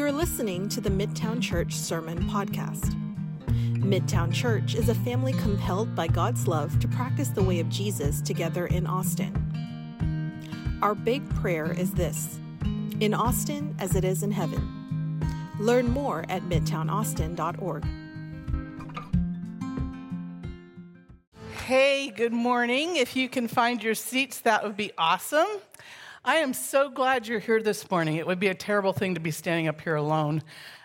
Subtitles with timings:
[0.00, 2.94] You're listening to the Midtown Church Sermon Podcast.
[3.74, 8.22] Midtown Church is a family compelled by God's love to practice the way of Jesus
[8.22, 10.78] together in Austin.
[10.80, 12.40] Our big prayer is this
[13.00, 15.20] in Austin as it is in heaven.
[15.60, 17.84] Learn more at midtownaustin.org.
[21.66, 22.96] Hey, good morning.
[22.96, 25.46] If you can find your seats, that would be awesome.
[26.22, 28.16] I am so glad you're here this morning.
[28.16, 30.42] It would be a terrible thing to be standing up here alone.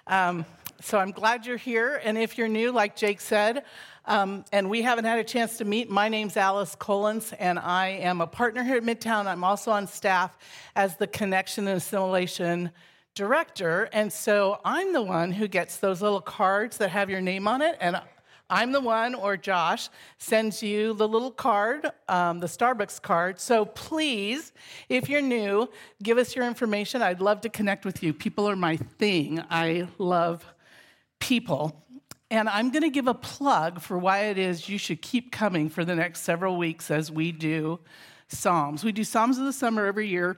[0.08, 0.46] Um,
[0.80, 2.00] so I'm glad you're here.
[2.06, 3.66] And if you're new, like Jake said,
[4.06, 7.88] um, and we haven't had a chance to meet, my name's Alice Collins, and I
[7.88, 9.26] am a partner here at Midtown.
[9.26, 10.38] I'm also on staff
[10.74, 12.72] as the Connection and Assimilation
[13.14, 13.90] Director.
[13.92, 17.62] And so I'm the one who gets those little cards that have your name on
[17.62, 17.76] it.
[17.82, 18.00] And
[18.50, 23.40] I'm the one, or Josh, sends you the little card, um, the Starbucks card.
[23.40, 24.54] So please,
[24.88, 25.68] if you're new,
[26.04, 27.02] give us your information.
[27.02, 28.14] I'd love to connect with you.
[28.14, 29.44] People are my thing.
[29.50, 30.46] I love
[31.20, 31.84] people.
[32.30, 35.70] And I'm going to give a plug for why it is you should keep coming
[35.70, 37.80] for the next several weeks as we do
[38.28, 38.84] Psalms.
[38.84, 40.38] We do Psalms of the Summer every year.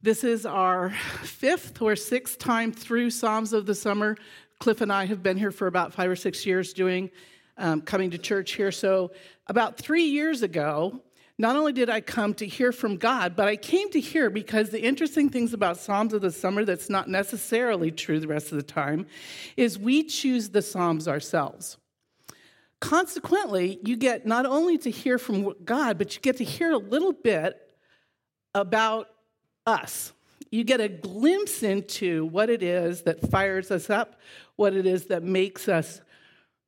[0.00, 0.90] This is our
[1.22, 4.16] fifth or sixth time through Psalms of the Summer.
[4.60, 7.10] Cliff and I have been here for about five or six years doing,
[7.56, 8.72] um, coming to church here.
[8.72, 9.12] So,
[9.46, 11.00] about three years ago,
[11.38, 14.70] not only did I come to hear from God, but I came to hear because
[14.70, 18.56] the interesting things about Psalms of the Summer that's not necessarily true the rest of
[18.56, 19.06] the time
[19.56, 21.76] is we choose the Psalms ourselves.
[22.80, 26.78] Consequently, you get not only to hear from God, but you get to hear a
[26.78, 27.56] little bit
[28.54, 29.08] about
[29.64, 30.12] us.
[30.50, 34.18] You get a glimpse into what it is that fires us up,
[34.58, 36.00] what it is that makes us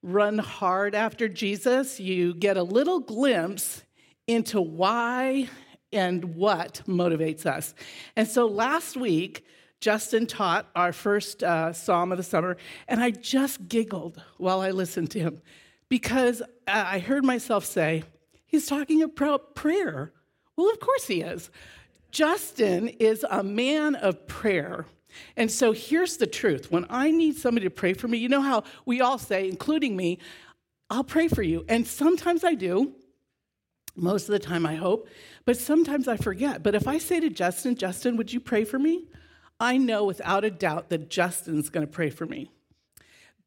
[0.01, 1.99] run hard after Jesus.
[1.99, 3.83] You get a little glimpse
[4.29, 5.49] into why
[5.93, 7.75] and what motivates us.
[8.15, 9.45] And so last week,
[9.81, 14.71] Justin taught our first uh, psalm of the summer, and I just giggled while I
[14.71, 15.43] listened to him
[15.89, 18.05] because I heard myself say,
[18.47, 20.12] He's talking about prayer.
[20.56, 21.50] Well, of course he is.
[22.10, 24.87] Justin is a man of prayer.
[25.37, 28.43] And so here's the truth when I need somebody to pray for me, you know
[28.43, 30.19] how we all say, including me,
[30.88, 31.65] I'll pray for you.
[31.69, 32.93] And sometimes I do.
[33.97, 35.09] Most of the time, I hope.
[35.44, 36.62] But sometimes I forget.
[36.62, 39.06] But if I say to Justin, Justin, would you pray for me?
[39.59, 42.50] I know without a doubt that Justin's going to pray for me.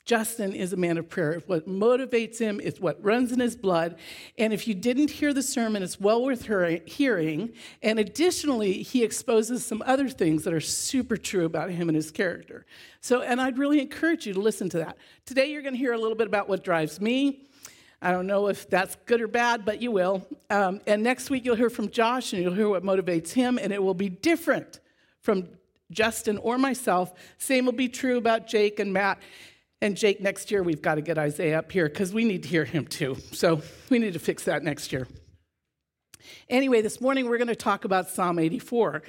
[0.06, 1.42] Justin is a man of prayer.
[1.48, 3.96] What motivates him is what runs in his blood.
[4.38, 6.46] And if you didn't hear the sermon, it's well worth
[6.86, 7.54] hearing.
[7.82, 12.12] And additionally, he exposes some other things that are super true about him and his
[12.12, 12.66] character.
[13.00, 14.98] So, and I'd really encourage you to listen to that.
[15.26, 17.48] Today, you're going to hear a little bit about what drives me.
[18.02, 20.28] I don't know if that's good or bad, but you will.
[20.50, 23.72] Um, and next week, you'll hear from Josh and you'll hear what motivates him, and
[23.72, 24.82] it will be different
[25.22, 25.48] from
[25.90, 27.14] Justin or myself.
[27.38, 29.20] Same will be true about Jake and Matt.
[29.84, 32.50] And Jake, next year we've got to get Isaiah up here because we need to
[32.50, 33.18] hear him too.
[33.34, 35.10] So we need to fix that next year.
[36.48, 39.04] Anyway, this morning we're going to talk about Psalm 84.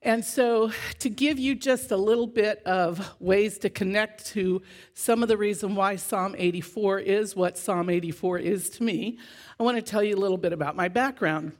[0.00, 4.62] And so, to give you just a little bit of ways to connect to
[4.94, 9.18] some of the reason why Psalm 84 is what Psalm 84 is to me,
[9.60, 11.52] I want to tell you a little bit about my background.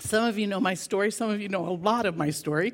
[0.00, 2.72] Some of you know my story, some of you know a lot of my story.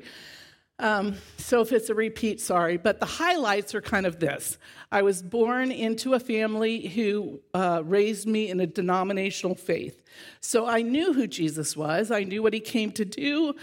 [0.77, 2.77] Um, so if it's a repeat, sorry.
[2.77, 4.57] But the highlights are kind of this
[4.91, 10.01] I was born into a family who uh, raised me in a denominational faith.
[10.41, 13.55] So I knew who Jesus was, I knew what he came to do.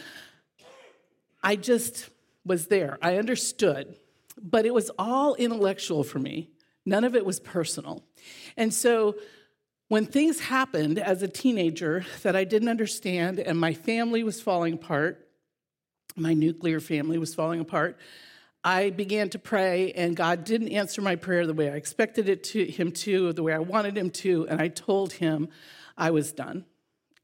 [1.43, 2.09] I just
[2.45, 3.97] was there, I understood.
[4.41, 6.51] But it was all intellectual for me,
[6.87, 8.03] none of it was personal.
[8.57, 9.17] And so
[9.89, 14.75] when things happened as a teenager that I didn't understand and my family was falling
[14.75, 15.22] apart,
[16.17, 17.99] my nuclear family was falling apart.
[18.65, 22.45] I began to pray, and God didn't answer my prayer the way I expected it
[22.45, 25.49] to him to, the way I wanted him to, and I told him
[25.97, 26.65] I was done.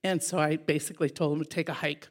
[0.02, 2.08] And so I basically told him to take a hike.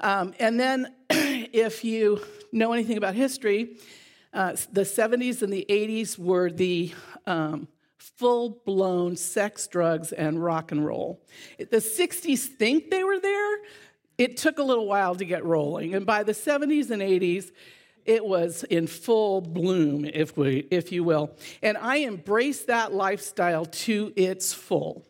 [0.00, 2.22] Um, and then, if you
[2.52, 3.76] know anything about history,
[4.32, 6.92] uh, the 70s and the 80s were the
[7.26, 7.68] um,
[7.98, 11.20] full blown sex, drugs, and rock and roll.
[11.58, 13.58] The 60s think they were there,
[14.18, 15.94] it took a little while to get rolling.
[15.94, 17.52] And by the 70s and 80s,
[18.04, 21.36] it was in full bloom, if, we, if you will.
[21.62, 25.06] And I embraced that lifestyle to its full.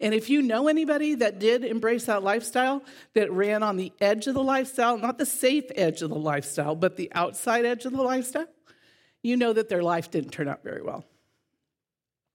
[0.00, 2.82] And if you know anybody that did embrace that lifestyle,
[3.14, 6.74] that ran on the edge of the lifestyle, not the safe edge of the lifestyle,
[6.74, 8.46] but the outside edge of the lifestyle,
[9.22, 11.04] you know that their life didn't turn out very well.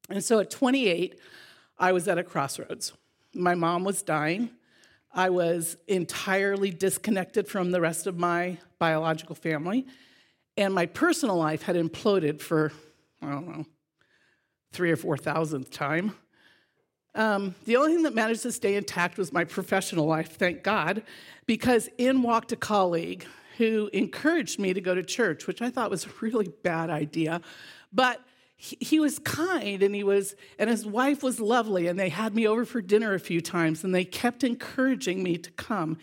[0.10, 1.20] And so at 28,
[1.80, 2.94] I was at a crossroads.
[3.34, 4.52] My mom was dying.
[5.16, 9.88] I was entirely disconnected from the rest of my biological family.
[10.58, 12.74] And my personal life had imploded for,
[13.22, 13.66] I don't know,
[14.74, 16.14] three or four thousandth time.
[17.16, 21.02] Um, the only thing that managed to stay intact was my professional life, thank God,
[21.46, 23.26] because in walked a colleague
[23.58, 27.40] who encouraged me to go to church, which I thought was a really bad idea.
[27.94, 28.20] But
[28.58, 32.34] he, he was kind and he was, and his wife was lovely, and they had
[32.34, 35.98] me over for dinner a few times, and they kept encouraging me to come.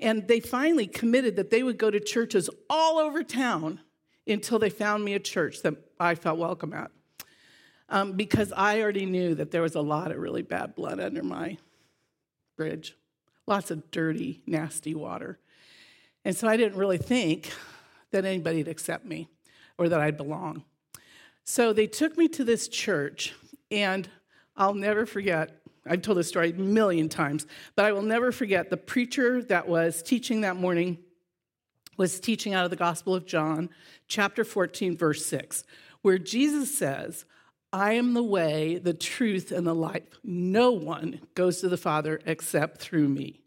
[0.00, 3.80] And they finally committed that they would go to churches all over town
[4.26, 6.90] until they found me a church that I felt welcome at
[7.88, 11.22] um, because I already knew that there was a lot of really bad blood under
[11.22, 11.56] my
[12.56, 12.96] bridge,
[13.46, 15.38] lots of dirty, nasty water.
[16.24, 17.50] And so I didn't really think
[18.10, 19.28] that anybody'd accept me
[19.78, 20.64] or that I'd belong.
[21.50, 23.34] So they took me to this church,
[23.70, 24.06] and
[24.54, 25.62] I'll never forget.
[25.86, 29.66] I've told this story a million times, but I will never forget the preacher that
[29.66, 30.98] was teaching that morning
[31.96, 33.70] was teaching out of the Gospel of John,
[34.08, 35.64] chapter 14, verse 6,
[36.02, 37.24] where Jesus says,
[37.72, 40.20] I am the way, the truth, and the life.
[40.22, 43.40] No one goes to the Father except through me.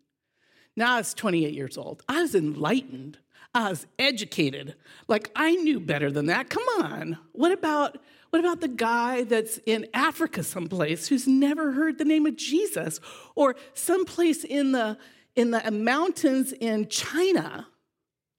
[0.76, 2.02] Now I was 28 years old.
[2.10, 3.20] I was enlightened.
[3.54, 4.76] I was educated.
[5.08, 6.50] Like I knew better than that.
[6.50, 7.18] Come on.
[7.34, 7.98] What about
[8.30, 13.02] what about the guy that's in Africa someplace who's never heard the name of Jesus
[13.36, 14.98] or someplace in the
[15.36, 17.68] in the mountains in China?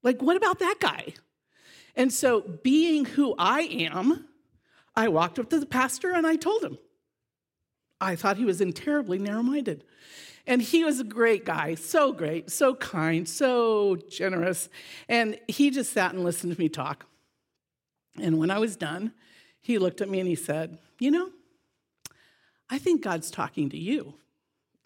[0.03, 1.15] Like what about that guy?
[1.95, 4.27] And so being who I am,
[4.97, 6.79] I walked up to the pastor and I told him.
[8.01, 9.85] I thought he was in terribly narrow minded.
[10.47, 14.69] And he was a great guy, so great, so kind, so generous.
[15.09, 17.07] And he just sat and listened to me talk.
[18.21, 19.13] And when I was done,
[19.61, 21.31] he looked at me and he said, You know,
[22.69, 24.15] I think God's talking to you.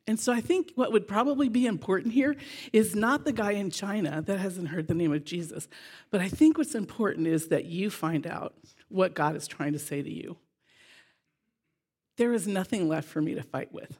[0.08, 2.36] And so I think what would probably be important here
[2.72, 5.68] is not the guy in China that hasn't heard the name of Jesus,
[6.10, 8.54] but I think what's important is that you find out
[8.88, 10.36] what God is trying to say to you.
[12.18, 13.98] There is nothing left for me to fight with,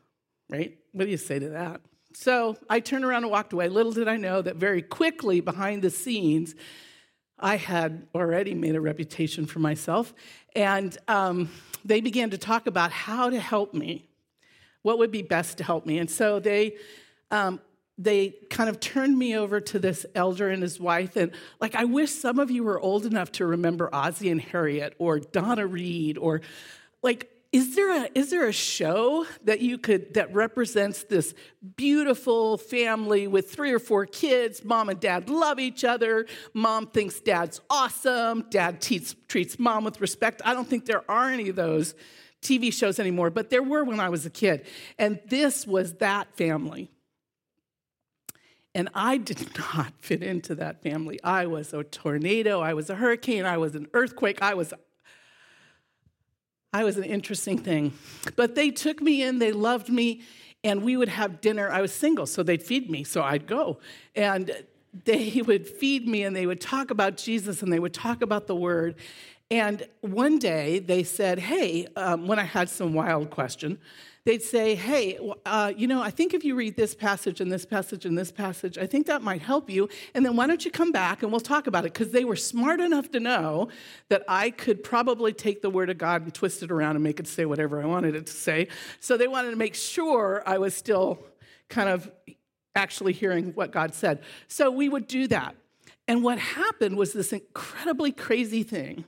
[0.49, 0.77] right?
[0.93, 1.81] What do you say to that?
[2.15, 3.69] So I turned around and walked away.
[3.69, 6.55] Little did I know that very quickly behind the scenes,
[7.39, 10.15] I had already made a reputation for myself.
[10.55, 11.51] And um,
[11.85, 14.09] they began to talk about how to help me,
[14.83, 15.99] what would be best to help me.
[15.99, 16.77] And so they
[17.31, 17.61] um,
[17.99, 21.17] they kind of turned me over to this elder and his wife.
[21.17, 24.95] And like, I wish some of you were old enough to remember Ozzie and Harriet
[24.99, 26.43] or Donna Reed or
[27.03, 31.35] like, is there a is there a show that you could that represents this
[31.77, 34.65] beautiful family with three or four kids?
[34.65, 36.27] Mom and dad love each other.
[36.55, 38.45] Mom thinks dad's awesome.
[38.51, 40.43] Dad treats, treats mom with respect.
[40.45, 41.95] I don't think there are any of those
[42.43, 44.67] tv shows anymore but there were when i was a kid.
[44.99, 46.91] And this was that family.
[48.77, 51.19] And I did not fit into that family.
[51.25, 54.75] I was a tornado, I was a hurricane, I was an earthquake, I was
[56.77, 57.95] I was an interesting thing.
[58.37, 60.21] But they took me in, they loved me,
[60.63, 61.71] and we would have dinner.
[61.71, 63.79] I was single, so they'd feed me, so I'd go.
[64.15, 64.55] And
[65.05, 68.47] they would feed me and they would talk about Jesus and they would talk about
[68.47, 68.97] the word.
[69.51, 73.79] And one day they said, Hey, um, when I had some wild question,
[74.25, 77.65] they'd say, Hey, uh, you know, I think if you read this passage and this
[77.65, 79.89] passage and this passage, I think that might help you.
[80.15, 81.93] And then why don't you come back and we'll talk about it?
[81.93, 83.69] Because they were smart enough to know
[84.09, 87.21] that I could probably take the word of God and twist it around and make
[87.21, 88.67] it say whatever I wanted it to say.
[88.99, 91.25] So they wanted to make sure I was still
[91.69, 92.11] kind of
[92.75, 94.23] actually hearing what God said.
[94.49, 95.55] So we would do that.
[96.09, 99.05] And what happened was this incredibly crazy thing.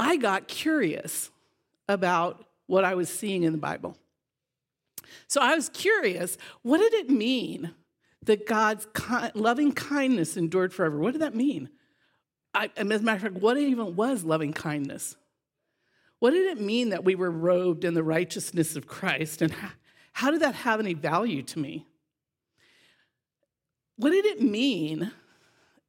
[0.00, 1.30] I got curious
[1.86, 3.98] about what I was seeing in the Bible.
[5.28, 7.74] So I was curious what did it mean
[8.22, 8.86] that God's
[9.34, 10.98] loving kindness endured forever?
[10.98, 11.68] What did that mean?
[12.54, 15.16] I, as a matter of fact, what even was loving kindness?
[16.18, 19.42] What did it mean that we were robed in the righteousness of Christ?
[19.42, 19.70] And how,
[20.12, 21.86] how did that have any value to me?
[23.96, 25.12] What did it mean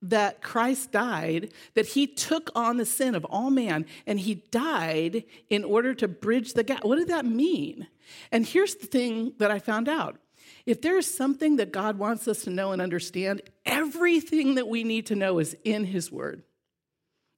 [0.01, 5.23] that Christ died, that he took on the sin of all man, and he died
[5.49, 6.83] in order to bridge the gap.
[6.83, 7.87] What did that mean?
[8.31, 10.17] And here's the thing that I found out
[10.65, 14.83] if there is something that God wants us to know and understand, everything that we
[14.83, 16.43] need to know is in his word.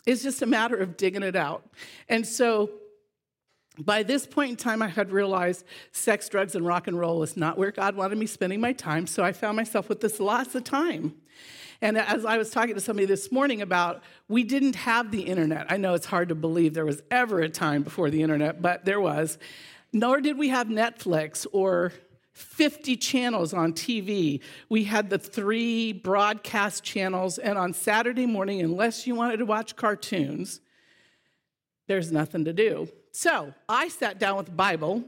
[0.06, 1.70] It's just a matter of digging it out.
[2.10, 2.70] And so,
[3.80, 7.36] by this point in time, I had realized sex, drugs, and rock and roll was
[7.36, 9.08] not where God wanted me spending my time.
[9.08, 11.16] So I found myself with this lots of time.
[11.84, 15.66] And as I was talking to somebody this morning about, we didn't have the internet.
[15.70, 18.86] I know it's hard to believe there was ever a time before the internet, but
[18.86, 19.38] there was.
[19.92, 21.92] Nor did we have Netflix or
[22.32, 24.40] 50 channels on TV.
[24.70, 29.76] We had the three broadcast channels, and on Saturday morning, unless you wanted to watch
[29.76, 30.62] cartoons,
[31.88, 32.88] there's nothing to do.
[33.12, 35.04] So I sat down with the Bible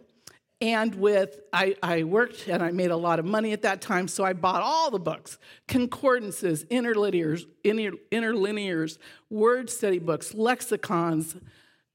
[0.61, 4.07] and with I, I, worked and i made a lot of money at that time
[4.07, 8.97] so i bought all the books concordances interlinears inter, interlinears
[9.29, 11.35] word study books lexicons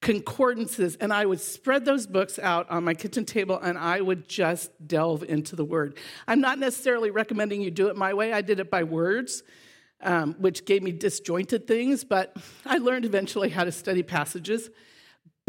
[0.03, 4.29] concordances and i would spread those books out on my kitchen table and i would
[4.29, 5.97] just delve into the word.
[6.27, 8.33] I'm not necessarily recommending you do it my way.
[8.33, 9.43] I did it by words
[10.03, 12.37] um, which gave me disjointed things but
[12.67, 14.71] i learned eventually how to study passages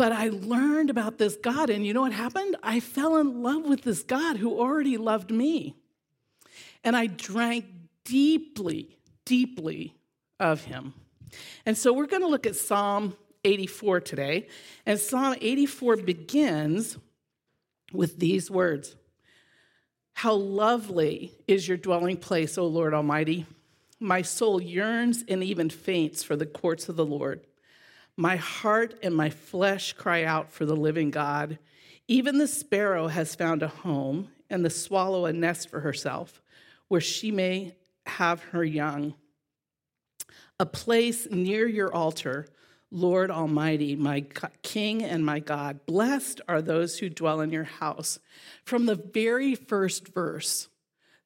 [0.01, 2.55] but I learned about this God, and you know what happened?
[2.63, 5.75] I fell in love with this God who already loved me.
[6.83, 7.65] And I drank
[8.03, 9.93] deeply, deeply
[10.39, 10.95] of him.
[11.67, 14.47] And so we're going to look at Psalm 84 today.
[14.87, 16.97] And Psalm 84 begins
[17.93, 18.95] with these words
[20.13, 23.45] How lovely is your dwelling place, O Lord Almighty!
[23.99, 27.45] My soul yearns and even faints for the courts of the Lord.
[28.17, 31.57] My heart and my flesh cry out for the living God.
[32.07, 36.41] Even the sparrow has found a home, and the swallow a nest for herself,
[36.89, 37.75] where she may
[38.05, 39.15] have her young.
[40.59, 42.47] A place near your altar,
[42.91, 44.25] Lord Almighty, my
[44.61, 45.85] King and my God.
[45.85, 48.19] Blessed are those who dwell in your house.
[48.65, 50.67] From the very first verse,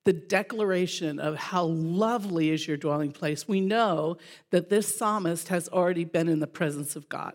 [0.05, 4.17] the declaration of how lovely is your dwelling place, we know
[4.51, 7.33] that this psalmist has already been in the presence of God.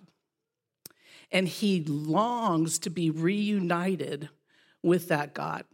[1.32, 4.28] And he longs to be reunited
[4.82, 5.64] with that God.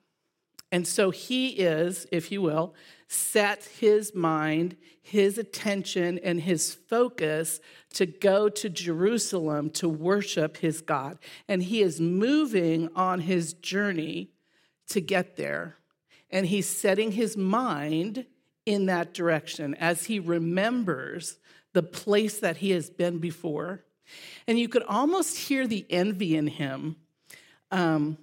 [0.73, 2.75] And so he is, if you will,
[3.09, 7.61] set his mind, his attention, and his focus
[7.95, 11.19] to go to Jerusalem to worship his God.
[11.47, 14.31] And he is moving on his journey
[14.89, 15.77] to get there
[16.31, 18.27] and he's setting his mind
[18.65, 21.39] in that direction as he remembers
[21.73, 23.85] the place that he has been before.
[24.47, 26.97] And you could almost hear the envy in him.
[27.71, 28.19] Um,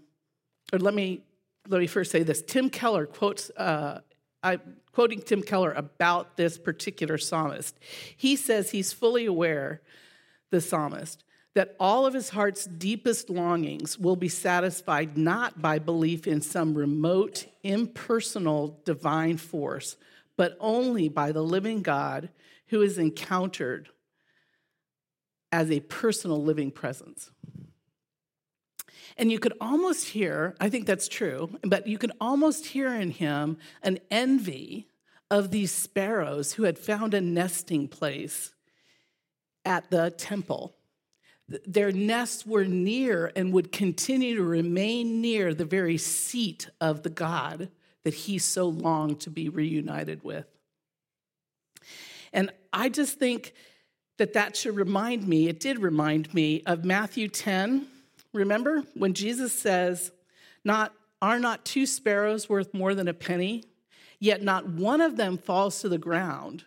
[0.71, 1.23] or let me
[1.67, 2.41] let me first say this.
[2.41, 3.49] Tim Keller quotes.
[3.51, 4.01] Uh,
[4.41, 4.59] I
[4.91, 7.77] quoting Tim Keller about this particular psalmist.
[8.15, 9.81] He says he's fully aware,
[10.51, 11.23] the psalmist,
[11.55, 16.73] that all of his heart's deepest longings will be satisfied not by belief in some
[16.73, 19.95] remote, impersonal divine force,
[20.35, 22.29] but only by the living God
[22.67, 23.89] who is encountered
[25.51, 27.29] as a personal living presence.
[29.15, 33.11] And you could almost hear, I think that's true, but you could almost hear in
[33.11, 34.87] him an envy
[35.29, 38.55] of these sparrows who had found a nesting place
[39.63, 40.75] at the temple
[41.47, 47.09] their nests were near and would continue to remain near the very seat of the
[47.09, 47.69] God
[48.03, 50.45] that he so longed to be reunited with.
[52.31, 53.53] And I just think
[54.17, 57.87] that that should remind me, it did remind me of Matthew 10.
[58.33, 60.11] Remember when Jesus says,
[60.63, 63.63] not, Are not two sparrows worth more than a penny?
[64.19, 66.65] Yet not one of them falls to the ground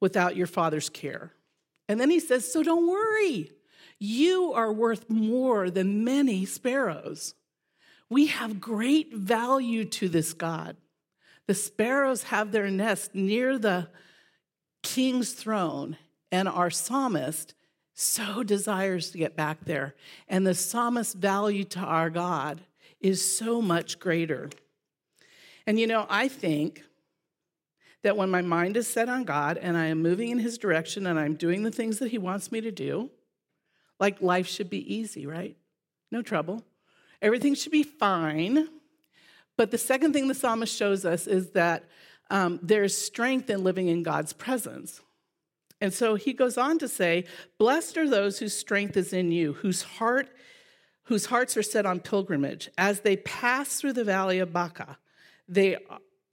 [0.00, 1.32] without your Father's care.
[1.88, 3.50] And then he says, So don't worry.
[4.06, 7.34] You are worth more than many sparrows.
[8.10, 10.76] We have great value to this God.
[11.46, 13.88] The sparrows have their nest near the
[14.82, 15.96] king's throne,
[16.30, 17.54] and our psalmist
[17.94, 19.94] so desires to get back there.
[20.28, 22.60] And the psalmist's value to our God
[23.00, 24.50] is so much greater.
[25.66, 26.82] And you know, I think
[28.02, 31.06] that when my mind is set on God and I am moving in his direction
[31.06, 33.10] and I'm doing the things that he wants me to do,
[33.98, 35.56] like life should be easy, right?
[36.10, 36.64] No trouble.
[37.22, 38.68] Everything should be fine.
[39.56, 41.84] But the second thing the psalmist shows us is that
[42.30, 45.00] um, there's strength in living in God's presence.
[45.80, 47.24] And so he goes on to say,
[47.58, 50.28] Blessed are those whose strength is in you, whose heart
[51.04, 52.70] whose hearts are set on pilgrimage.
[52.78, 54.98] As they pass through the valley of Baca,
[55.48, 55.76] they,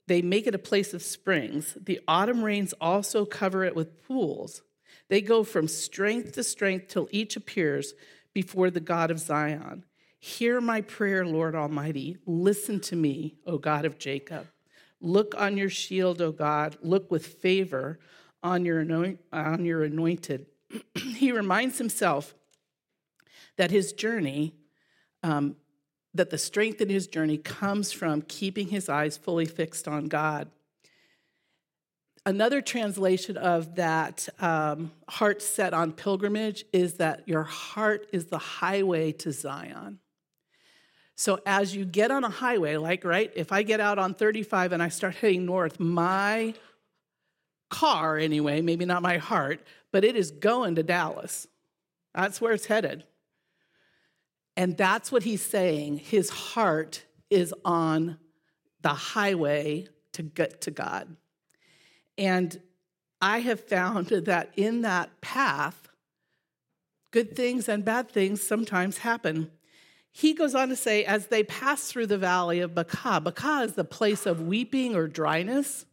[0.06, 1.76] they make it a place of springs.
[1.80, 4.62] The autumn rains also cover it with pools.
[5.12, 7.92] They go from strength to strength till each appears
[8.32, 9.84] before the God of Zion.
[10.18, 12.16] Hear my prayer, Lord Almighty.
[12.24, 14.46] Listen to me, O God of Jacob.
[15.02, 16.78] Look on your shield, O God.
[16.80, 17.98] Look with favor
[18.42, 20.46] on your, anoint, on your anointed.
[20.94, 22.34] he reminds himself
[23.58, 24.54] that his journey,
[25.22, 25.56] um,
[26.14, 30.48] that the strength in his journey comes from keeping his eyes fully fixed on God.
[32.24, 38.38] Another translation of that um, heart set on pilgrimage is that your heart is the
[38.38, 39.98] highway to Zion.
[41.16, 44.72] So as you get on a highway, like, right, if I get out on 35
[44.72, 46.54] and I start heading north, my
[47.70, 49.60] car, anyway, maybe not my heart,
[49.90, 51.48] but it is going to Dallas.
[52.14, 53.04] That's where it's headed.
[54.56, 55.98] And that's what he's saying.
[55.98, 58.18] His heart is on
[58.82, 61.16] the highway to get to God.
[62.22, 62.60] And
[63.20, 65.88] I have found that in that path,
[67.10, 69.50] good things and bad things sometimes happen.
[70.12, 73.72] He goes on to say, as they pass through the valley of Baca, Baca is
[73.72, 75.84] the place of weeping or dryness.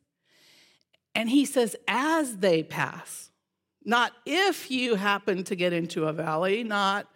[1.15, 3.31] And he says, as they pass,
[3.83, 7.07] not if you happen to get into a valley, not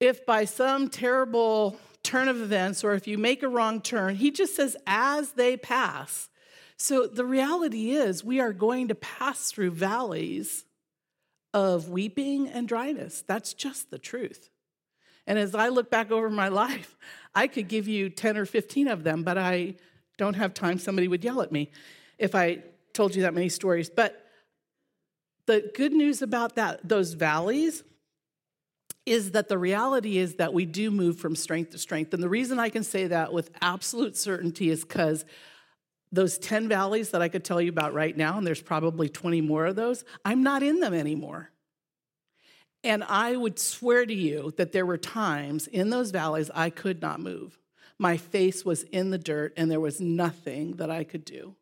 [0.00, 4.16] if by some terrible turn of events or if you make a wrong turn.
[4.16, 6.28] He just says, as they pass.
[6.82, 10.64] So the reality is, we are going to pass through valleys
[11.54, 13.22] of weeping and dryness.
[13.24, 14.50] That's just the truth.
[15.24, 16.96] And as I look back over my life,
[17.36, 19.76] I could give you 10 or 15 of them, but I
[20.18, 20.76] don't have time.
[20.80, 21.70] Somebody would yell at me
[22.18, 23.88] if I told you that many stories.
[23.88, 24.20] But
[25.46, 27.84] the good news about that, those valleys,
[29.06, 32.12] is that the reality is that we do move from strength to strength.
[32.12, 35.24] And the reason I can say that with absolute certainty is because
[36.12, 39.40] those 10 valleys that I could tell you about right now, and there's probably 20
[39.40, 41.50] more of those, I'm not in them anymore.
[42.84, 47.00] And I would swear to you that there were times in those valleys I could
[47.00, 47.58] not move.
[47.98, 51.54] My face was in the dirt, and there was nothing that I could do.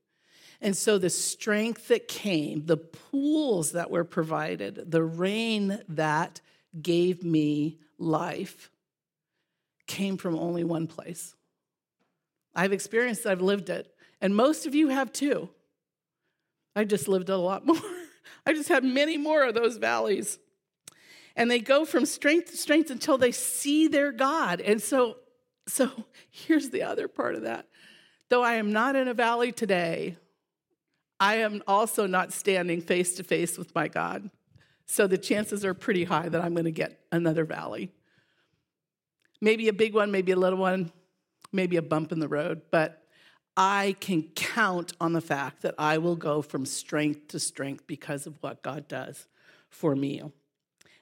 [0.61, 6.40] And so the strength that came, the pools that were provided, the rain that
[6.80, 8.71] gave me life
[9.87, 11.35] came from only one place.
[12.54, 15.49] I've experienced it, I've lived it, and most of you have too.
[16.77, 17.77] I just lived a lot more.
[18.47, 20.39] I just had many more of those valleys.
[21.37, 24.61] And they go from strength to strength until they see their God.
[24.61, 25.17] And so,
[25.69, 25.91] so
[26.31, 27.67] here's the other part of that.
[28.29, 30.17] Though I am not in a valley today,
[31.19, 34.31] I am also not standing face to face with my God.
[34.87, 37.93] So the chances are pretty high that I'm going to get another valley.
[39.41, 40.91] Maybe a big one, maybe a little one,
[41.52, 43.00] maybe a bump in the road, but
[43.56, 48.26] I can count on the fact that I will go from strength to strength because
[48.26, 49.26] of what God does
[49.69, 50.23] for me.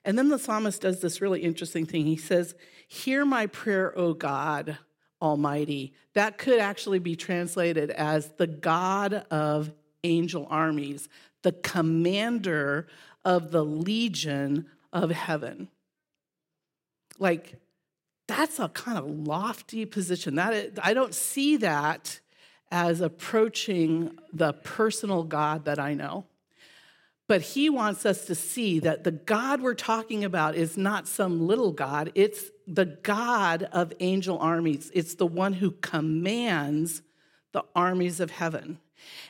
[0.04, 2.06] And then the psalmist does this really interesting thing.
[2.06, 2.54] He says,
[2.88, 4.78] Hear my prayer, O God
[5.20, 5.92] Almighty.
[6.14, 9.72] That could actually be translated as the God of
[10.04, 11.08] angel armies,
[11.42, 12.86] the commander
[13.24, 15.68] of the legion of heaven.
[17.18, 17.56] Like,
[18.26, 20.36] that's a kind of lofty position.
[20.36, 22.20] That is, I don't see that
[22.70, 26.26] as approaching the personal God that I know.
[27.26, 31.46] But he wants us to see that the God we're talking about is not some
[31.46, 34.90] little God, it's the God of angel armies.
[34.94, 37.02] It's the one who commands
[37.52, 38.78] the armies of heaven.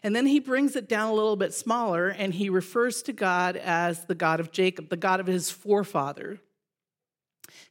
[0.03, 3.57] And then he brings it down a little bit smaller and he refers to God
[3.57, 6.41] as the God of Jacob, the God of his forefather.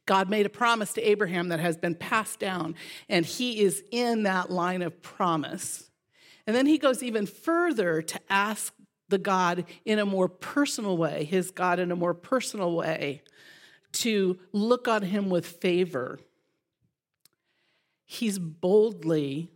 [0.06, 2.74] God made a promise to Abraham that has been passed down,
[3.08, 5.90] and he is in that line of promise.
[6.46, 8.72] And then he goes even further to ask
[9.08, 13.22] the God in a more personal way, his God in a more personal way,
[13.92, 16.18] to look on him with favor.
[18.04, 19.50] He's boldly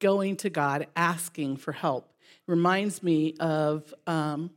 [0.00, 2.12] going to God asking for help.
[2.46, 4.50] Reminds me of um,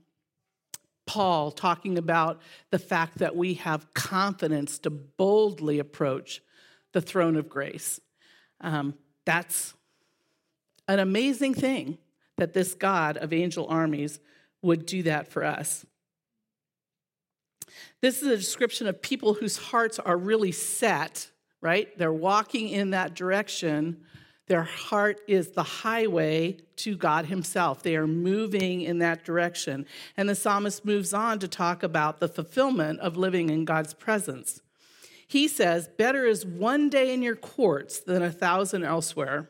[1.08, 6.42] Paul talking about the fact that we have confidence to boldly approach
[6.92, 8.00] the throne of grace.
[8.62, 8.94] Um,
[9.26, 9.74] that's
[10.88, 11.98] an amazing thing
[12.38, 14.20] that this God of angel armies
[14.62, 15.86] would do that for us.
[18.02, 21.30] This is a description of people whose hearts are really set,
[21.62, 21.96] right?
[21.98, 24.04] They're walking in that direction
[24.48, 27.84] their heart is the highway to God Himself.
[27.84, 29.86] They are moving in that direction.
[30.16, 34.62] And the psalmist moves on to talk about the fulfillment of living in God's presence.
[35.28, 39.50] He says, Better is one day in your courts than a thousand elsewhere.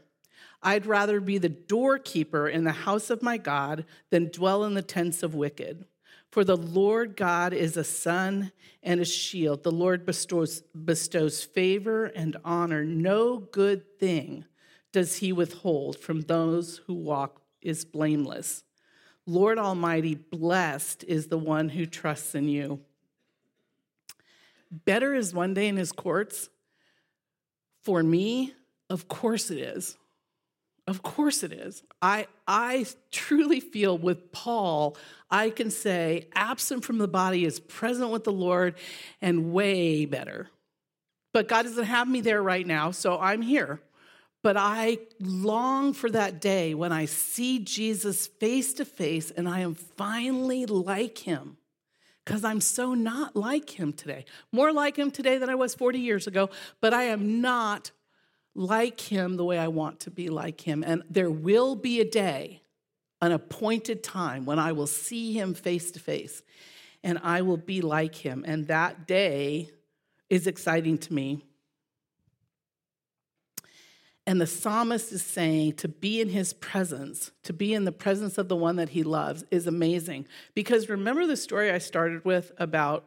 [0.64, 4.82] I'd rather be the doorkeeper in the house of my God than dwell in the
[4.82, 5.86] tents of wicked.
[6.32, 9.62] For the Lord God is a sun and a shield.
[9.62, 12.84] The Lord bestows, bestows favor and honor.
[12.84, 14.46] No good thing
[14.92, 18.64] does he withhold from those who walk is blameless.
[19.26, 22.80] Lord Almighty, blessed is the one who trusts in you.
[24.72, 26.50] Better is one day in his courts.
[27.84, 28.54] For me,
[28.90, 29.98] of course it is.
[30.88, 31.84] Of course it is.
[32.02, 34.96] I, I truly feel with Paul,
[35.30, 38.76] I can say, absent from the body is present with the Lord
[39.22, 40.50] and way better.
[41.34, 43.82] But God doesn't have me there right now, so I'm here.
[44.48, 49.60] But I long for that day when I see Jesus face to face and I
[49.60, 51.58] am finally like him
[52.24, 54.24] because I'm so not like him today.
[54.54, 57.92] More like him today than I was 40 years ago, but I am not
[58.56, 60.82] like him the way I want to be like him.
[60.82, 62.62] And there will be a day,
[63.22, 66.42] an appointed time, when I will see him face to face
[67.04, 68.46] and I will be like him.
[68.48, 69.72] And that day
[70.30, 71.44] is exciting to me.
[74.28, 78.38] And the psalmist is saying to be in his presence, to be in the presence
[78.38, 80.28] of the one that he loves, is amazing.
[80.54, 83.06] Because remember the story I started with about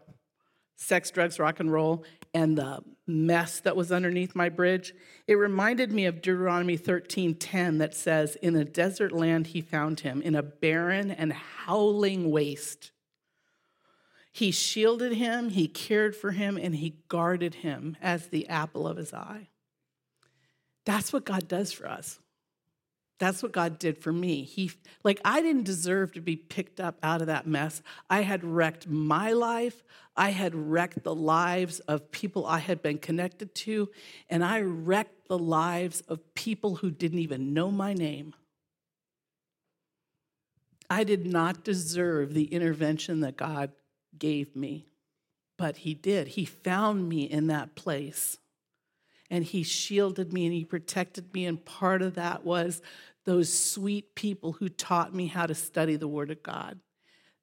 [0.76, 4.94] sex, drugs, rock and roll, and the mess that was underneath my bridge?
[5.26, 10.22] It reminded me of Deuteronomy 13:10 that says, In a desert land he found him,
[10.22, 12.92] in a barren and howling waste.
[14.32, 18.96] He shielded him, he cared for him, and he guarded him as the apple of
[18.96, 19.48] his eye.
[20.86, 22.18] That's what God does for us.
[23.20, 24.44] That's what God did for me.
[24.44, 24.72] He
[25.04, 27.82] like I didn't deserve to be picked up out of that mess.
[28.08, 29.84] I had wrecked my life.
[30.16, 33.90] I had wrecked the lives of people I had been connected to,
[34.30, 38.34] and I wrecked the lives of people who didn't even know my name.
[40.88, 43.70] I did not deserve the intervention that God
[44.18, 44.86] gave me,
[45.58, 46.28] but He did.
[46.28, 48.38] He found me in that place
[49.30, 51.46] and he shielded me and he protected me.
[51.46, 52.82] And part of that was
[53.24, 56.80] those sweet people who taught me how to study the Word of God,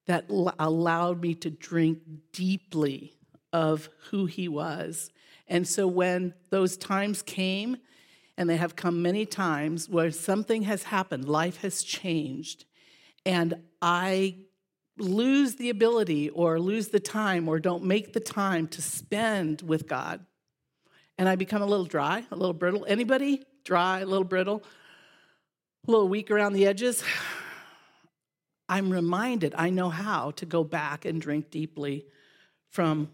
[0.06, 0.26] that
[0.60, 2.00] allowed me to drink
[2.34, 3.14] deeply
[3.54, 5.10] of who he was.
[5.48, 7.78] And so when those times came,
[8.38, 12.66] and they have come many times where something has happened, life has changed,
[13.26, 14.38] and I
[15.00, 19.88] lose the ability or lose the time or don't make the time to spend with
[19.88, 20.26] God
[21.18, 22.86] and I become a little dry, a little brittle.
[22.88, 23.44] Anybody?
[23.64, 24.64] Dry, a little brittle,
[25.88, 27.04] a little weak around the edges.
[28.70, 32.06] I'm reminded, I know how to go back and drink deeply
[32.70, 33.10] from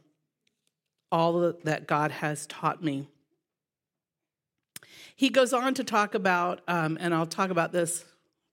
[1.11, 3.07] all that God has taught me.
[5.15, 8.03] He goes on to talk about, um, and I'll talk about this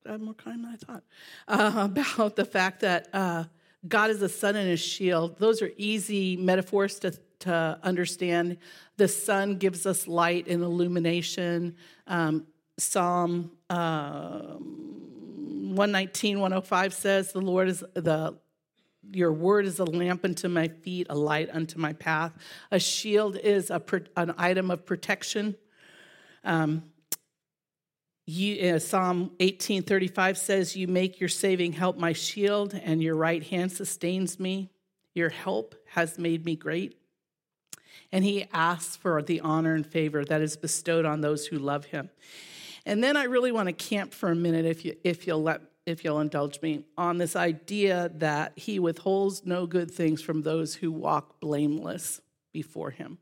[0.07, 1.03] I have more time than I thought,
[1.49, 3.45] uh, about the fact that uh,
[3.87, 5.39] God is a sun and a shield.
[5.39, 8.59] Those are easy metaphors to to understand.
[8.97, 11.75] The sun gives us light and illumination.
[12.07, 12.47] Um,
[12.79, 18.39] Psalm uh, 119, 105 says, The Lord is the
[19.13, 22.33] your word is a lamp unto my feet, a light unto my path.
[22.71, 23.83] A shield is a,
[24.17, 25.57] an item of protection.
[26.45, 26.85] Um,
[28.31, 33.43] you, uh, Psalm 18:35 says, "You make your saving help my shield, and your right
[33.43, 34.71] hand sustains me.
[35.15, 36.97] Your help has made me great."
[38.13, 41.87] and he asks for the honor and favor that is bestowed on those who love
[41.87, 42.11] him.
[42.87, 45.61] And then I really want to camp for a minute, if you if you'll let
[45.87, 50.75] if you'll indulge me, on this idea that he withholds no good things from those
[50.75, 52.21] who walk blameless
[52.53, 53.19] before him.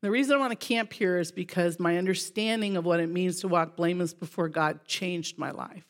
[0.00, 3.40] The reason I want to camp here is because my understanding of what it means
[3.40, 5.84] to walk blameless before God changed my life.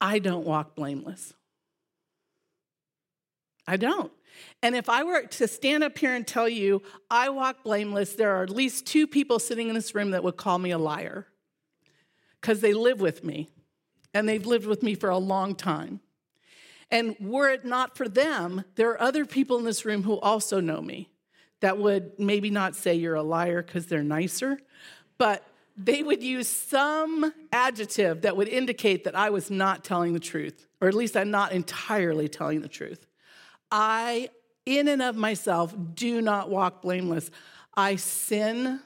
[0.00, 1.34] I don't walk blameless.
[3.66, 4.12] I don't.
[4.62, 8.36] And if I were to stand up here and tell you I walk blameless, there
[8.36, 11.26] are at least two people sitting in this room that would call me a liar
[12.40, 13.48] because they live with me
[14.14, 16.00] and they've lived with me for a long time.
[16.92, 20.60] And were it not for them, there are other people in this room who also
[20.60, 21.08] know me
[21.60, 24.58] that would maybe not say you're a liar because they're nicer,
[25.16, 25.42] but
[25.74, 30.66] they would use some adjective that would indicate that I was not telling the truth,
[30.82, 33.06] or at least I'm not entirely telling the truth.
[33.70, 34.28] I,
[34.66, 37.30] in and of myself, do not walk blameless.
[37.74, 38.80] I sin.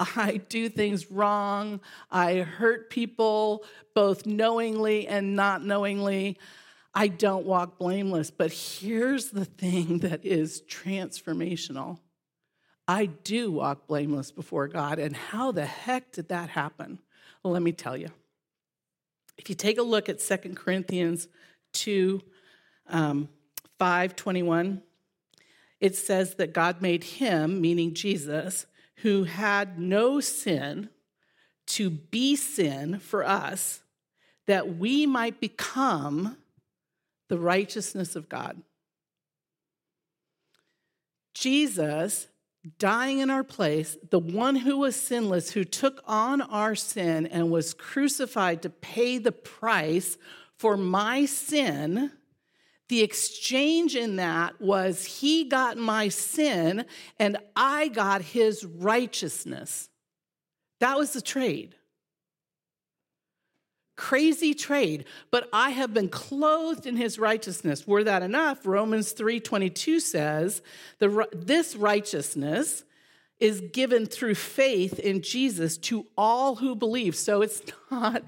[0.00, 1.80] I do things wrong.
[2.10, 6.38] I hurt people both knowingly and not knowingly.
[6.94, 8.30] I don't walk blameless.
[8.30, 11.98] But here's the thing that is transformational
[12.88, 14.98] I do walk blameless before God.
[14.98, 16.98] And how the heck did that happen?
[17.42, 18.08] Well, let me tell you.
[19.38, 21.28] If you take a look at 2 Corinthians
[21.74, 22.20] 2,
[22.88, 23.28] um,
[23.78, 24.82] 5:21
[25.80, 28.66] it says that God made him meaning Jesus
[28.98, 30.88] who had no sin
[31.66, 33.82] to be sin for us
[34.46, 36.36] that we might become
[37.32, 38.60] the righteousness of God.
[41.32, 42.28] Jesus
[42.78, 47.50] dying in our place, the one who was sinless, who took on our sin and
[47.50, 50.18] was crucified to pay the price
[50.58, 52.12] for my sin,
[52.90, 56.84] the exchange in that was he got my sin
[57.18, 59.88] and I got his righteousness.
[60.80, 61.76] That was the trade.
[63.96, 67.86] Crazy trade, but I have been clothed in his righteousness.
[67.86, 68.66] Were that enough?
[68.66, 70.62] Romans 3:22 says,
[70.98, 72.84] the, this righteousness
[73.38, 77.16] is given through faith in Jesus to all who believe.
[77.16, 78.22] So it's not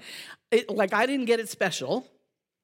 [0.51, 2.05] it, like I didn't get it special.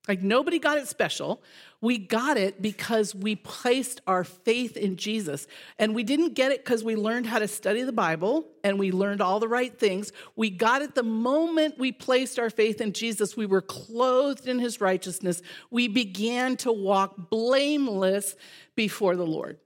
[0.07, 1.43] Like nobody got it special.
[1.79, 5.47] We got it because we placed our faith in Jesus.
[5.77, 8.91] And we didn't get it because we learned how to study the Bible and we
[8.91, 10.11] learned all the right things.
[10.35, 13.37] We got it the moment we placed our faith in Jesus.
[13.37, 15.41] We were clothed in his righteousness.
[15.69, 18.35] We began to walk blameless
[18.75, 19.59] before the Lord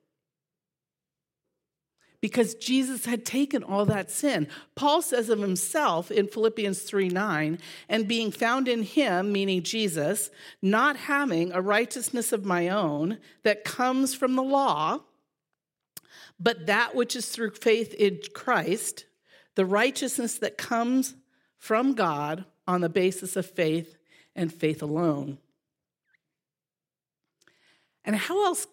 [2.26, 4.48] because Jesus had taken all that sin.
[4.74, 10.32] Paul says of himself in Philippians 3 9, and being found in him, meaning Jesus,
[10.60, 15.02] not having a righteousness of my own that comes from the law,
[16.40, 19.06] but that which is through faith in Christ,
[19.54, 21.14] the righteousness that comes
[21.60, 23.98] from God on the basis of faith
[24.36, 25.38] and faith alone.
[28.04, 28.66] And how else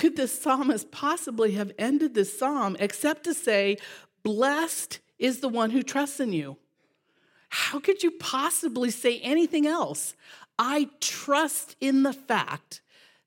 [0.00, 3.76] could the psalmist possibly have ended this psalm except to say,
[4.22, 6.56] Blessed is the one who trusts in you?
[7.50, 10.14] How could you possibly say anything else?
[10.58, 12.80] I trust in the fact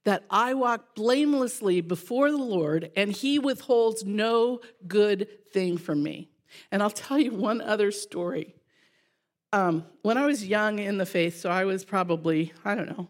[0.04, 6.32] that I walk blamelessly before the Lord and he withholds no good thing from me.
[6.72, 8.56] And I'll tell you one other story.
[9.52, 13.10] Um, when I was young in the faith, so I was probably, I don't know,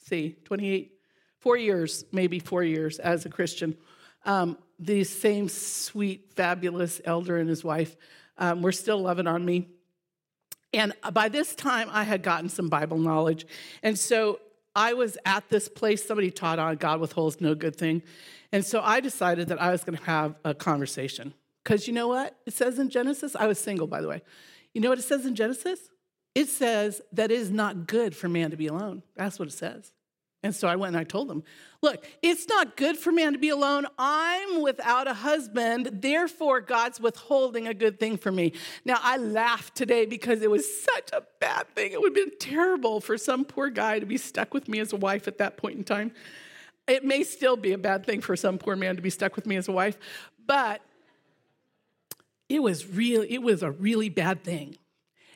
[0.00, 0.92] see, 28,
[1.42, 3.76] four years, maybe four years as a Christian.
[4.24, 7.96] Um, these same sweet, fabulous elder and his wife
[8.38, 9.68] um, were still loving on me.
[10.72, 13.46] And by this time, I had gotten some Bible knowledge.
[13.82, 14.40] And so
[14.74, 18.02] I was at this place, somebody taught on God withholds no good thing.
[18.52, 21.34] And so I decided that I was going to have a conversation.
[21.62, 22.36] Because you know what?
[22.46, 24.22] It says in Genesis, I was single, by the way.
[24.72, 25.78] You know what it says in Genesis?
[26.34, 29.02] It says that it is not good for man to be alone.
[29.16, 29.92] That's what it says.
[30.44, 31.44] And so I went and I told them,
[31.82, 33.86] Look, it's not good for man to be alone.
[33.98, 35.88] I'm without a husband.
[36.00, 38.52] Therefore, God's withholding a good thing for me.
[38.84, 41.90] Now, I laughed today because it was such a bad thing.
[41.90, 44.92] It would have been terrible for some poor guy to be stuck with me as
[44.92, 46.12] a wife at that point in time.
[46.86, 49.46] It may still be a bad thing for some poor man to be stuck with
[49.46, 49.98] me as a wife,
[50.46, 50.82] but
[52.48, 54.76] it was really, it was a really bad thing.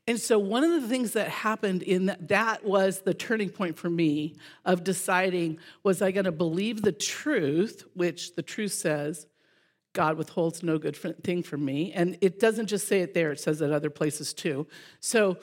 [0.08, 3.76] And so, one of the things that happened in that, that was the turning point
[3.76, 9.26] for me of deciding was I going to believe the truth, which the truth says
[9.92, 11.92] God withholds no good thing from me.
[11.92, 14.68] And it doesn't just say it there, it says it other places too.
[15.00, 15.38] So,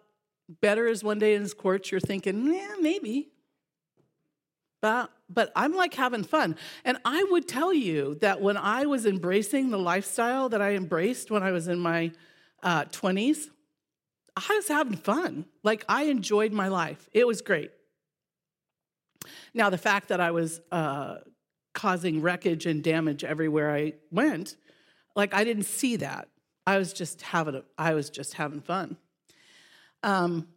[0.61, 3.29] better is one day in his courts, you're thinking, yeah, maybe.
[4.83, 6.57] But, but I'm like having fun.
[6.85, 11.31] And I would tell you that when I was embracing the lifestyle that I embraced
[11.31, 12.11] when I was in my
[12.63, 13.49] uh, 20s,
[14.37, 15.47] I was having fun.
[15.63, 17.71] Like I enjoyed my life, it was great.
[19.53, 21.17] Now, the fact that I was uh,
[21.75, 24.57] causing wreckage and damage everywhere I went,
[25.15, 26.29] like I didn't see that.
[26.67, 28.97] I was just having, a, I was just having fun.
[30.03, 30.49] Um,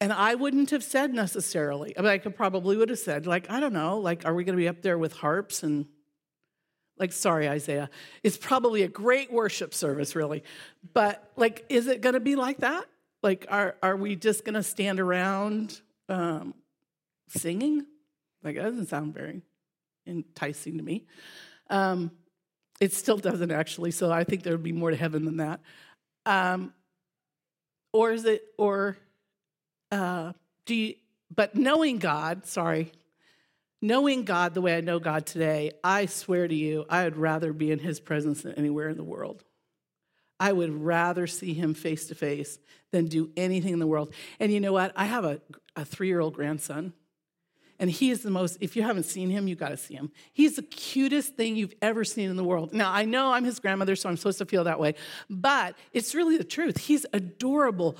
[0.00, 1.96] And I wouldn't have said necessarily.
[1.96, 4.44] I mean, I could probably would have said, like, I don't know, like, are we
[4.44, 5.86] going to be up there with harps and,
[6.98, 7.88] like, sorry, Isaiah.
[8.22, 10.44] It's probably a great worship service, really.
[10.92, 12.84] But, like, is it going to be like that?
[13.22, 15.80] Like, are, are we just going to stand around
[16.10, 16.54] um,
[17.28, 17.86] singing?
[18.42, 19.42] Like, that doesn't sound very
[20.06, 21.06] enticing to me.
[21.70, 22.10] Um,
[22.80, 25.60] it still doesn't actually, so I think there would be more to heaven than that.
[26.26, 26.74] Um,
[27.92, 28.98] or is it, or
[29.90, 30.32] uh,
[30.64, 30.94] do you,
[31.34, 32.92] but knowing God, sorry,
[33.82, 37.52] knowing God the way I know God today, I swear to you, I would rather
[37.52, 39.44] be in his presence than anywhere in the world.
[40.38, 42.58] I would rather see him face to face
[42.92, 44.12] than do anything in the world.
[44.38, 44.92] And you know what?
[44.94, 45.40] I have a,
[45.74, 46.92] a three year old grandson,
[47.78, 50.10] and he is the most, if you haven't seen him, you got to see him.
[50.32, 52.72] He's the cutest thing you've ever seen in the world.
[52.72, 54.94] Now, I know I'm his grandmother, so I'm supposed to feel that way,
[55.28, 56.78] but it's really the truth.
[56.78, 57.98] He's adorable.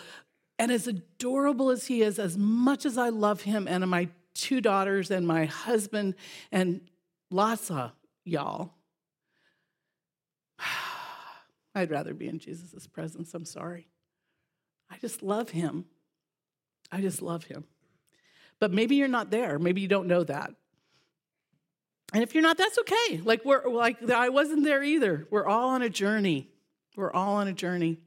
[0.59, 4.61] And as adorable as he is, as much as I love him and my two
[4.61, 6.15] daughters and my husband
[6.51, 6.81] and
[7.31, 7.93] lots of
[8.25, 8.73] y'all,
[11.75, 13.35] I'd rather be in Jesus' presence.
[13.35, 13.89] I'm sorry.
[14.91, 15.85] I just love him.
[16.91, 17.65] I just love him.
[18.59, 19.59] But maybe you're not there.
[19.59, 20.55] Maybe you don't know that.
[22.15, 23.21] And if you're not, that's okay.
[23.23, 25.27] Like we're like I wasn't there either.
[25.31, 26.49] We're all on a journey.
[26.97, 27.99] We're all on a journey.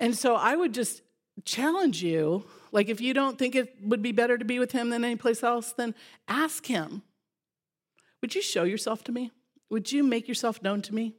[0.00, 1.02] And so I would just
[1.44, 4.90] challenge you like if you don't think it would be better to be with him
[4.90, 5.94] than anyplace else, then
[6.26, 7.02] ask him.
[8.20, 9.30] Would you show yourself to me?
[9.70, 11.14] Would you make yourself known to me?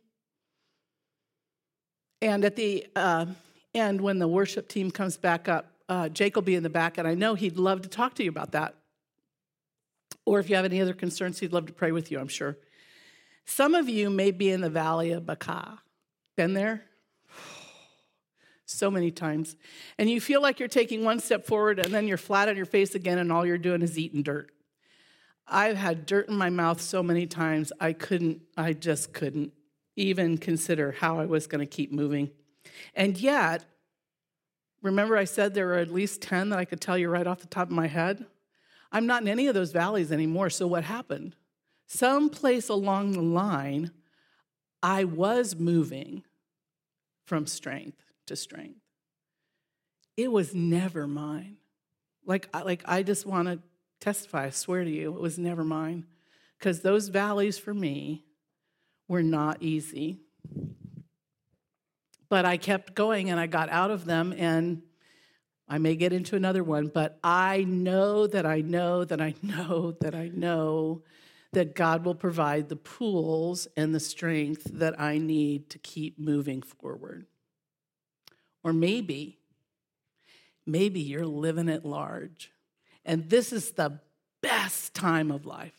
[2.21, 3.27] And at the uh,
[3.73, 6.97] end, when the worship team comes back up, uh, Jake will be in the back,
[6.97, 8.75] and I know he'd love to talk to you about that.
[10.25, 12.57] Or if you have any other concerns, he'd love to pray with you, I'm sure.
[13.45, 15.79] Some of you may be in the valley of Baca.
[16.35, 16.83] Been there?
[18.69, 19.55] So many times.
[19.97, 22.65] And you feel like you're taking one step forward and then you're flat on your
[22.65, 24.51] face again and all you're doing is eating dirt.
[25.47, 29.51] I've had dirt in my mouth so many times, I couldn't, I just couldn't
[29.95, 32.29] even consider how I was going to keep moving.
[32.93, 33.65] And yet,
[34.83, 37.39] remember I said there were at least 10 that I could tell you right off
[37.39, 38.25] the top of my head?
[38.91, 40.51] I'm not in any of those valleys anymore.
[40.51, 41.35] So what happened?
[41.87, 43.91] Someplace along the line,
[44.83, 46.23] I was moving
[47.25, 48.79] from strength to strength.
[50.17, 51.57] It was never mine.
[52.25, 53.59] Like, like I just want to
[53.99, 56.05] testify, I swear to you, it was never mine.
[56.57, 58.25] Because those valleys for me
[59.07, 60.19] were not easy.
[62.29, 64.83] But I kept going and I got out of them, and
[65.67, 69.95] I may get into another one, but I know that I know that I know
[70.01, 71.03] that I know
[71.53, 76.61] that God will provide the pools and the strength that I need to keep moving
[76.61, 77.25] forward.
[78.63, 79.37] Or maybe,
[80.65, 82.51] maybe you're living at large.
[83.05, 83.99] And this is the
[84.41, 85.73] best time of life.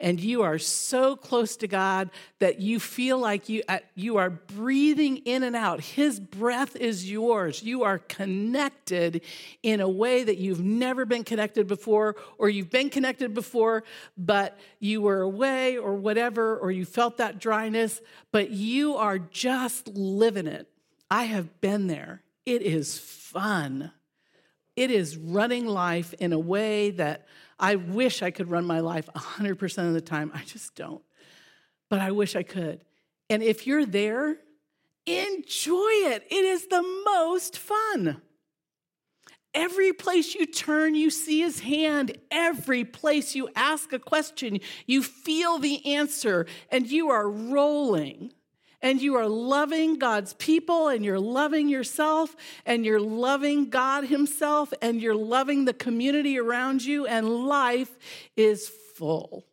[0.00, 4.30] And you are so close to God that you feel like you, uh, you are
[4.30, 5.80] breathing in and out.
[5.80, 7.64] His breath is yours.
[7.64, 9.22] You are connected
[9.64, 13.82] in a way that you've never been connected before, or you've been connected before,
[14.16, 19.88] but you were away, or whatever, or you felt that dryness, but you are just
[19.88, 20.68] living it.
[21.10, 22.22] I have been there.
[22.44, 23.92] It is fun.
[24.76, 27.26] It is running life in a way that
[27.58, 30.30] I wish I could run my life 100% of the time.
[30.34, 31.02] I just don't.
[31.90, 32.80] But I wish I could.
[33.28, 34.36] And if you're there,
[35.06, 36.26] enjoy it.
[36.30, 38.22] It is the most fun.
[39.54, 42.16] Every place you turn, you see his hand.
[42.30, 48.32] Every place you ask a question, you feel the answer, and you are rolling
[48.80, 54.72] and you are loving God's people and you're loving yourself and you're loving God Himself
[54.80, 57.98] and you're loving the community around you, and life
[58.36, 59.44] is full.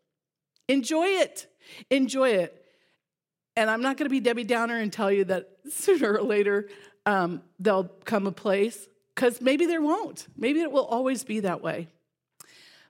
[0.68, 1.48] Enjoy it.
[1.90, 2.62] Enjoy it.
[3.56, 6.70] And I'm not going to be Debbie Downer and tell you that sooner or later
[7.06, 10.28] um, there'll come a place, because maybe there won't.
[10.36, 11.88] Maybe it will always be that way.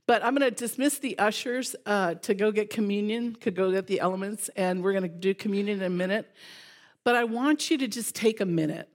[0.08, 3.88] But I'm going to dismiss the ushers uh, to go get communion, to go get
[3.88, 6.32] the elements, and we're going to do communion in a minute.
[7.04, 8.88] But I want you to just take a minute.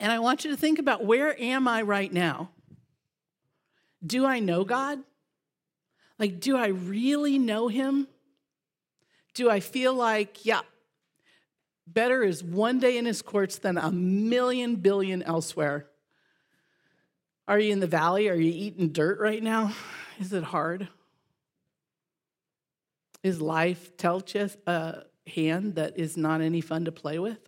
[0.00, 2.50] And I want you to think about where am I right now?
[4.04, 4.98] Do I know God?
[6.18, 8.08] Like, do I really know Him?
[9.34, 10.62] Do I feel like, yeah,
[11.86, 15.86] better is one day in His courts than a million billion elsewhere?
[17.48, 18.28] Are you in the valley?
[18.28, 19.72] Are you eating dirt right now?
[20.18, 20.88] Is it hard?
[23.22, 27.38] Is life Telcheth a hand that is not any fun to play with?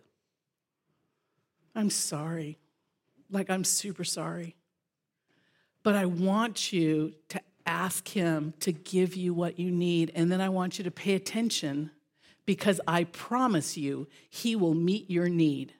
[1.75, 2.57] I'm sorry.
[3.29, 4.55] Like, I'm super sorry.
[5.83, 10.11] But I want you to ask Him to give you what you need.
[10.15, 11.91] And then I want you to pay attention
[12.45, 15.73] because I promise you, He will meet your need.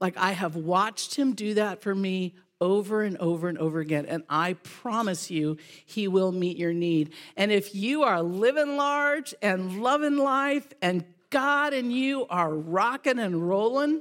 [0.00, 4.06] Like I have watched Him do that for me over and over and over again.
[4.06, 7.12] And I promise you, He will meet your need.
[7.36, 13.18] And if you are living large and loving life and God and you are rocking
[13.18, 14.00] and rolling,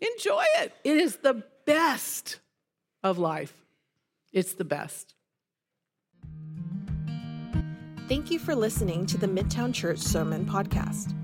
[0.00, 0.72] enjoy it.
[0.84, 2.40] It is the best
[3.02, 3.54] of life.
[4.32, 5.14] It's the best.
[8.08, 11.14] Thank you for listening to the Midtown Church Sermon Podcast.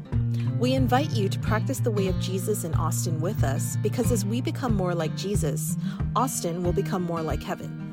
[0.58, 4.24] We invite you to practice the way of Jesus in Austin with us because as
[4.24, 5.76] we become more like Jesus,
[6.16, 7.87] Austin will become more like heaven.